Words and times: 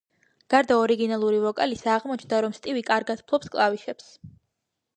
გარდა 0.53 0.77
ორიგინალური 0.83 1.41
ვოკალისა, 1.43 1.91
აღმოჩნდა, 1.97 2.41
რომ 2.47 2.57
სტივი 2.61 2.85
კარგად 2.89 3.25
ფლობს 3.29 3.55
კლავიშებს. 3.59 4.13